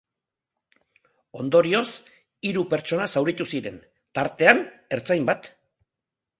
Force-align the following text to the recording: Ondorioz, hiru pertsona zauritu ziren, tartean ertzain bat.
Ondorioz, 1.43 1.83
hiru 2.51 2.65
pertsona 2.73 3.07
zauritu 3.17 3.49
ziren, 3.55 3.79
tartean 4.21 4.67
ertzain 4.99 5.33
bat. 5.33 5.55